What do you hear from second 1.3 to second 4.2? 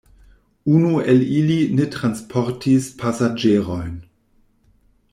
ili ne transportis pasaĝerojn.